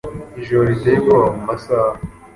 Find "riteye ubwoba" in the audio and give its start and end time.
0.69-1.27